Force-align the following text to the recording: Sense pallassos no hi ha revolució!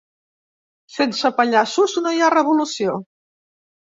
Sense 0.93 1.29
pallassos 1.41 1.93
no 2.05 2.13
hi 2.17 2.23
ha 2.27 2.31
revolució! 2.37 2.95